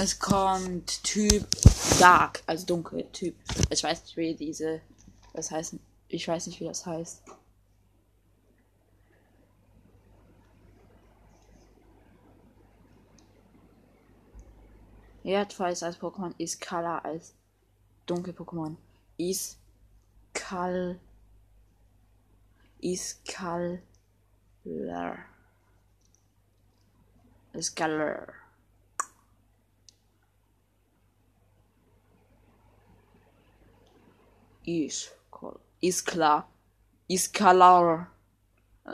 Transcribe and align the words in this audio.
Es 0.00 0.16
kommt 0.20 1.02
Typ 1.02 1.44
Dark, 1.98 2.44
also 2.46 2.64
dunkel, 2.64 3.04
Typ. 3.10 3.34
Ich 3.68 3.82
weiß 3.82 4.00
nicht, 4.02 4.16
wie 4.16 4.32
diese, 4.36 4.80
das 5.32 5.50
heißt, 5.50 5.74
ich 6.06 6.28
weiß 6.28 6.46
nicht, 6.46 6.60
wie 6.60 6.66
das 6.66 6.86
heißt. 6.86 7.24
Erdfalls 15.24 15.82
als 15.82 15.98
Pokémon 15.98 16.32
ist 16.38 16.60
Kala 16.60 16.98
als 17.00 17.34
Dunkel-Pokémon. 18.06 18.76
Ist 19.16 19.58
Kal. 20.32 21.00
Ist 22.78 23.26
Ist. 34.68 35.14
Ist, 35.80 36.04
klar. 36.04 36.46
Ist 37.06 37.32
klar. 37.32 38.10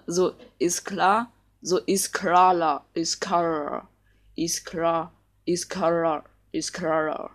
So, 0.06 0.34
ist 0.60 0.84
klar. 0.84 1.33
So, 1.62 1.78
ist 1.78 2.12
klar. 2.12 2.87
Ist 2.95 3.20
klar. 3.20 3.88
Ist 4.37 4.64
klar. 4.64 5.12
Ist 5.45 5.69
klar. 5.69 6.24
Ist 6.52 6.73
klar. 6.73 7.30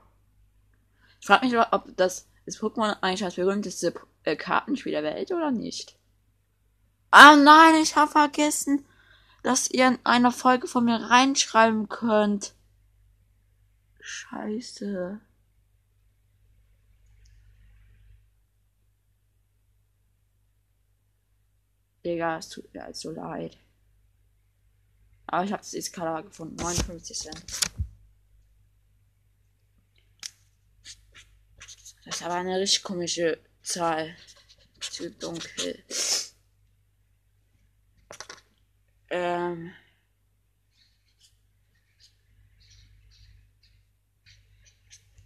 Ich 1.20 1.28
frage 1.28 1.48
mich, 1.48 1.58
ob 1.72 1.98
das 1.98 2.30
ist 2.46 2.62
Pokémon 2.62 2.96
eigentlich 3.02 3.20
das 3.20 3.36
berühmteste 3.36 3.94
äh, 4.24 4.38
Kartenspiel 4.38 4.94
der 4.94 5.04
Welt 5.04 5.32
oder 5.32 5.52
nicht? 5.52 5.98
Ah 7.12 7.36
nein, 7.36 7.76
ich 7.82 7.98
habe 7.98 8.10
vergessen, 8.10 8.86
dass 9.44 9.70
ihr 9.70 9.88
in 9.88 10.00
einer 10.06 10.32
Folge 10.32 10.68
von 10.68 10.86
mir 10.86 10.96
reinschreiben 11.10 11.90
könnt. 11.90 12.54
Scheiße. 14.00 15.20
Digga, 22.10 22.38
es 22.38 22.50
tut 22.50 22.74
mir 22.74 22.84
halt 22.84 22.96
so 22.96 23.12
leid. 23.12 23.58
Aber 25.28 25.44
ich 25.44 25.52
habe 25.52 25.62
das 25.62 25.74
Eskala 25.76 26.22
gefunden. 26.22 26.56
59 26.56 27.18
Cent. 27.18 27.46
Das 32.06 32.16
ist 32.16 32.24
aber 32.24 32.36
eine 32.36 32.60
richtig 32.60 32.82
komische 32.82 33.40
Zahl. 33.62 34.16
Zu 34.80 35.12
dunkel. 35.12 35.84
Ähm. 39.12 39.74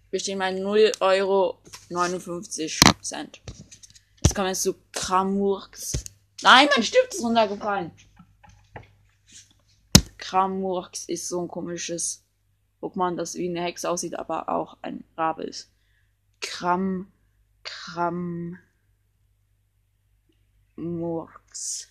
Wir 0.10 0.20
stehen 0.20 0.40
bei 0.40 0.52
0 0.52 0.92
Euro 1.00 1.62
59 1.90 2.80
Cent. 3.02 3.42
Jetzt 4.22 4.36
kommen 4.36 4.48
wir 4.48 4.54
zu 4.54 4.76
Kramurks. 4.92 6.04
Nein, 6.44 6.68
mein 6.76 6.84
Stift 6.84 7.14
ist 7.14 7.24
runtergefallen. 7.24 7.92
Kramurks 10.18 11.06
ist 11.06 11.30
so 11.30 11.42
ein 11.42 11.48
komisches 11.48 12.26
Pokémon, 12.82 13.16
das 13.16 13.36
wie 13.36 13.48
eine 13.48 13.62
Hexe 13.62 13.90
aussieht, 13.90 14.20
aber 14.20 14.50
auch 14.50 14.78
ein 14.82 15.06
Rabe 15.16 15.44
ist. 15.44 15.72
Kram, 16.42 17.10
Kram, 17.64 18.60
Murks. 20.76 21.88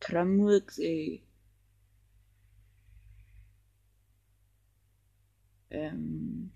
Kramurks, 0.00 0.78
ey. 0.78 1.26
Ähm, 5.68 6.52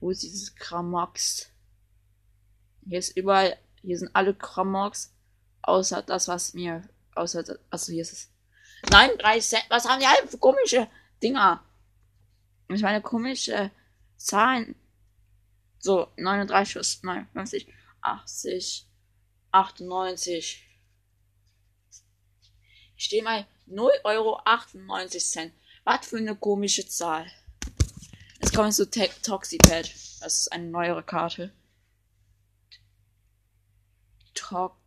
wo 0.00 0.10
ist 0.10 0.24
dieses 0.24 0.52
Kramox? 0.56 1.52
Hier 2.88 2.98
ist 2.98 3.16
überall, 3.16 3.58
hier 3.82 3.98
sind 3.98 4.14
alle 4.14 4.34
Kramox, 4.34 5.12
außer 5.62 6.02
das, 6.02 6.28
was 6.28 6.54
mir, 6.54 6.88
außer, 7.14 7.42
das, 7.42 7.58
also 7.70 7.92
hier 7.92 8.02
ist 8.02 8.12
es. 8.12 8.30
Nein, 8.90 9.10
3 9.18 9.40
Cent, 9.40 9.64
was 9.68 9.88
haben 9.88 10.00
die 10.00 10.06
alle 10.06 10.28
für 10.28 10.38
komische 10.38 10.88
Dinger? 11.22 11.64
Ich 12.68 12.82
meine, 12.82 13.00
komische 13.00 13.70
Zahlen. 14.16 14.76
So, 15.78 16.08
39 16.16 16.72
plus 16.74 17.02
59, 17.02 17.72
80, 18.00 18.86
98. 19.52 20.62
Ich 22.96 23.04
stehe 23.04 23.22
mal 23.22 23.46
0 23.66 23.90
Euro 24.04 24.40
98 24.44 25.24
Cent. 25.24 25.52
Was 25.84 26.06
für 26.06 26.16
eine 26.16 26.34
komische 26.34 26.86
Zahl. 26.88 27.26
Jetzt 28.40 28.54
kommen 28.54 28.68
wir 28.68 28.72
zu 28.72 28.90
Toxipad. 28.90 29.92
Das 30.20 30.38
ist 30.38 30.52
eine 30.52 30.64
neuere 30.64 31.02
Karte. 31.02 31.52
Toxipad. 34.48 34.86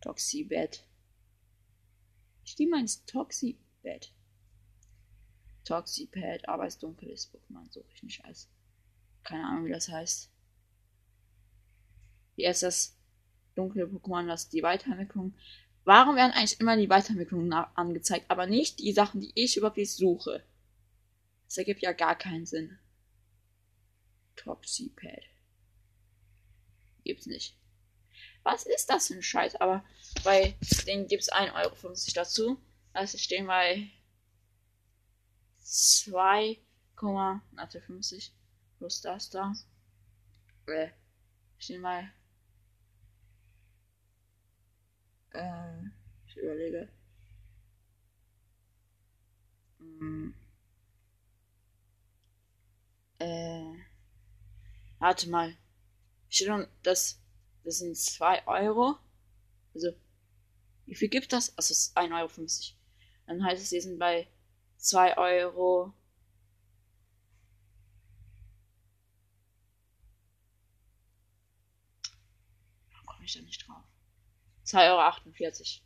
Toxipad. 0.00 0.84
Die 2.58 2.66
meint 2.66 3.06
Toxipad. 3.06 4.12
Toxipad, 5.64 6.48
aber 6.48 6.66
es 6.66 6.78
dunkel 6.78 7.10
ist 7.10 7.32
Pokémon, 7.32 7.70
suche 7.70 7.86
ich 7.94 8.02
nicht 8.02 8.24
als. 8.24 8.48
Keine 9.22 9.44
Ahnung, 9.44 9.66
wie 9.66 9.72
das 9.72 9.88
heißt. 9.88 10.30
Hier 12.36 12.50
ist 12.50 12.62
das 12.62 12.96
dunkle 13.54 13.84
Pokémon, 13.86 14.26
das 14.26 14.48
die 14.48 14.62
Weiterentwicklung. 14.62 15.34
Warum 15.84 16.16
werden 16.16 16.32
eigentlich 16.32 16.60
immer 16.60 16.76
die 16.76 16.90
Weiterentwicklungen 16.90 17.52
angezeigt, 17.52 18.30
aber 18.30 18.46
nicht 18.46 18.80
die 18.80 18.92
Sachen, 18.92 19.20
die 19.20 19.32
ich 19.34 19.60
wirklich 19.60 19.92
suche? 19.92 20.42
Das 21.46 21.58
ergibt 21.58 21.82
ja 21.82 21.92
gar 21.92 22.16
keinen 22.16 22.46
Sinn. 22.46 22.78
Toxipad. 24.36 25.24
Gibt's 27.04 27.26
nicht. 27.26 27.56
Was 28.42 28.66
ist 28.66 28.90
das 28.90 29.06
für 29.08 29.14
ein 29.14 29.22
Scheiß? 29.22 29.56
Aber 29.56 29.82
bei 30.22 30.54
denen 30.86 31.06
gibt's 31.06 31.32
1,50 31.32 31.54
Euro 31.54 31.74
dazu. 32.14 32.60
Also 32.92 33.16
stehen 33.18 33.46
bei 33.46 33.90
2,50 35.62 38.30
plus 38.78 39.00
das 39.00 39.30
da. 39.30 39.54
Äh, 40.66 40.90
stehen 41.58 41.82
bei 41.82 42.10
äh, 45.34 45.88
ich 46.26 46.36
überlege. 46.36 46.88
Hm. 49.78 50.34
Warte 55.04 55.28
mal. 55.28 55.54
Steht 56.30 56.48
das, 56.82 57.20
das 57.62 57.78
sind 57.78 57.94
2 57.94 58.46
Euro. 58.46 58.96
Also, 59.74 59.94
wie 60.86 60.94
viel 60.94 61.08
gibt 61.08 61.30
das? 61.34 61.50
Also, 61.58 61.72
es 61.72 61.88
ist 61.88 61.98
1,50 61.98 62.10
Euro. 62.14 62.78
Dann 63.26 63.44
heißt 63.44 63.62
es, 63.62 63.68
sie 63.68 63.82
sind 63.82 63.98
bei 63.98 64.26
2 64.78 65.18
Euro. 65.18 65.92
Warum 72.92 73.06
komme 73.06 73.24
ich 73.26 73.34
da 73.34 73.42
nicht 73.42 73.68
drauf? 73.68 73.84
2,48 74.64 74.80
Euro. 74.88 75.84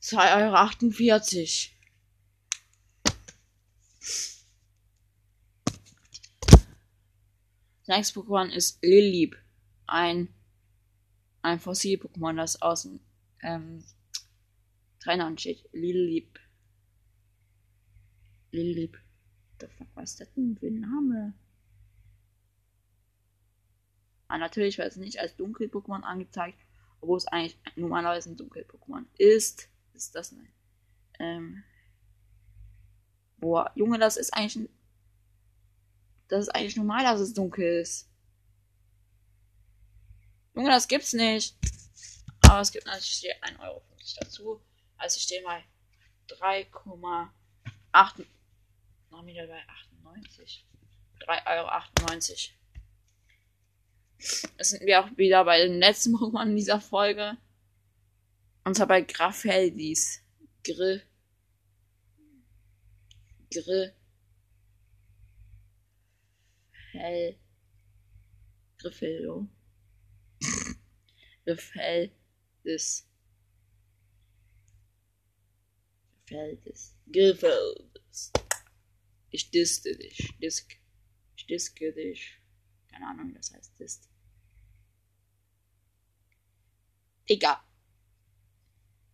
2,48 0.00 1.70
Euro. 1.70 1.77
Nächste 7.88 8.20
Pokémon 8.20 8.50
ist 8.50 8.82
Lilip. 8.82 9.36
Ein, 9.86 10.28
ein 11.42 11.58
Fossil-Pokémon, 11.58 12.36
das 12.36 12.60
aus 12.60 12.82
dem 12.82 13.00
ähm, 13.42 13.84
Trainer 15.00 15.36
steht. 15.38 15.68
Lilip. 15.72 16.38
Lilip. 18.52 18.98
Was 19.94 20.10
ist 20.10 20.20
das 20.20 20.32
denn 20.34 20.56
für 20.56 20.66
ein 20.66 20.80
Name? 20.80 21.34
Ah, 24.28 24.38
natürlich 24.38 24.78
wird 24.78 24.88
es 24.88 24.96
nicht 24.96 25.18
als 25.18 25.36
Dunkel-Pokémon 25.36 26.02
angezeigt, 26.02 26.58
obwohl 27.00 27.16
es 27.16 27.26
eigentlich 27.26 27.58
normalerweise 27.76 28.30
ein 28.30 28.36
Dunkel-Pokémon 28.36 29.06
ist. 29.16 29.68
Ist 29.94 30.14
das 30.14 30.32
nein? 30.32 30.52
Ähm. 31.18 31.64
Boah, 33.38 33.72
Junge, 33.74 33.98
das 33.98 34.16
ist 34.16 34.34
eigentlich 34.34 34.56
ein. 34.56 34.68
Das 36.28 36.42
ist 36.42 36.48
eigentlich 36.50 36.76
normal, 36.76 37.04
dass 37.04 37.20
es 37.20 37.32
dunkel 37.32 37.80
ist. 37.80 38.08
Junge, 40.54 40.70
das 40.70 40.88
gibt's 40.88 41.12
nicht. 41.12 41.56
Aber 42.42 42.60
es 42.60 42.72
gibt 42.72 42.86
natürlich 42.86 43.24
1,50 43.42 43.60
Euro 43.60 43.82
dazu. 44.20 44.60
Also 44.96 45.16
ich 45.16 45.22
stehe 45.22 45.42
mal 45.42 45.62
3,8. 46.28 48.26
Noch 49.10 49.24
wieder 49.24 49.46
bei 49.46 49.60
98. 50.02 50.66
3,98 51.20 51.50
Euro. 51.56 52.54
es 54.58 54.68
sind 54.70 54.84
wir 54.84 55.00
auch 55.00 55.16
wieder 55.16 55.44
bei 55.44 55.64
dem 55.64 55.78
letzten 55.78 56.14
Pokémon 56.16 56.48
in 56.48 56.56
dieser 56.56 56.80
Folge. 56.80 57.36
Und 58.64 58.74
zwar 58.74 58.86
bei 58.86 59.00
Graffeldis. 59.00 60.22
Gr. 66.98 67.04
Gr. 67.04 67.04
Hell. 67.04 67.38
Griffeldo. 68.78 69.48
Griffeldes. 71.44 73.06
Griffeldes. 76.26 76.96
Griffeldes. 77.12 78.32
Ich 79.30 79.50
diste 79.50 79.96
dich. 79.96 80.34
Disk. 80.42 80.76
Ich 81.36 81.46
diske 81.46 81.92
dich. 81.92 82.40
Keine 82.88 83.06
Ahnung, 83.06 83.28
wie 83.28 83.34
das 83.34 83.52
heißt. 83.52 83.78
Dist. 83.78 84.08
Digga. 87.28 87.62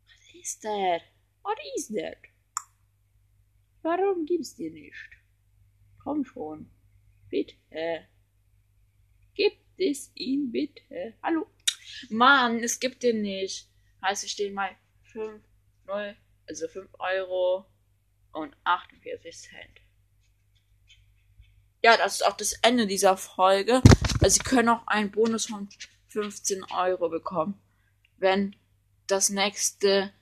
Was 0.06 0.34
ist 0.40 0.64
das? 0.64 1.02
Was 1.42 1.58
ist 1.76 1.90
das? 1.90 2.16
Warum 3.82 4.24
gibt's 4.24 4.54
dir 4.54 4.70
nicht? 4.70 5.10
Komm 5.98 6.24
schon. 6.24 6.70
Bitte. 7.28 7.56
Gibt 9.34 9.62
es 9.78 10.10
ihn 10.14 10.52
bitte? 10.52 11.14
Hallo? 11.22 11.46
Mann, 12.10 12.62
es 12.62 12.80
gibt 12.80 13.02
den 13.02 13.22
nicht. 13.22 13.68
Heißt, 14.02 14.24
ich 14.24 14.32
stehe 14.32 14.52
mal 14.52 14.70
5, 15.12 15.42
0, 15.86 16.16
also 16.46 16.68
5 16.68 16.88
Euro 16.98 17.66
und 18.32 18.56
48 18.64 19.36
Cent. 19.36 19.80
Ja, 21.82 21.96
das 21.96 22.14
ist 22.14 22.26
auch 22.26 22.36
das 22.36 22.54
Ende 22.62 22.86
dieser 22.86 23.16
Folge. 23.16 23.82
Also, 24.20 24.36
Sie 24.36 24.40
können 24.40 24.68
auch 24.70 24.86
einen 24.86 25.10
Bonus 25.10 25.46
von 25.46 25.68
15 26.08 26.64
Euro 26.72 27.08
bekommen, 27.08 27.60
wenn 28.16 28.56
das 29.06 29.30
nächste, 29.30 30.12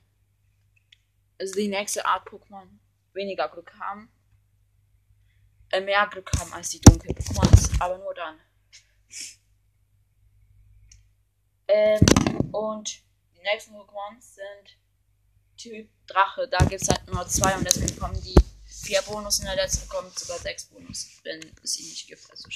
also 1.38 1.54
die 1.54 1.68
nächste 1.68 2.04
Art 2.06 2.26
Pokémon 2.28 2.66
weniger 3.12 3.48
Glück 3.48 3.78
haben. 3.78 4.10
Äh, 5.72 5.80
mehr 5.80 6.06
Glück 6.06 6.30
haben 6.38 6.52
als 6.52 6.68
die 6.68 6.80
dunklen 6.80 7.16
Pokémons, 7.16 7.70
aber 7.80 7.96
nur 7.96 8.14
dann. 8.14 8.38
Ähm, 11.66 12.00
und 12.52 13.02
die 13.34 13.40
nächsten 13.42 13.74
Pokémon 13.74 14.20
sind 14.20 14.78
Typ 15.56 15.88
Drache. 16.06 16.46
Da 16.48 16.58
gibt 16.58 16.82
es 16.82 16.88
halt 16.88 17.06
nur 17.06 17.26
zwei 17.26 17.56
und 17.56 17.64
deswegen 17.64 17.98
kommen 17.98 18.20
die 18.20 18.34
vier 18.66 19.00
Bonus 19.02 19.38
und 19.38 19.46
der 19.46 19.56
letzte 19.56 19.86
kommt 19.88 20.18
sogar 20.18 20.38
sechs 20.38 20.66
Bonus, 20.66 21.20
wenn 21.22 21.40
es 21.62 21.78
ihn 21.78 21.88
nicht 21.88 22.06
gibt. 22.06 22.30
Also 22.30 22.50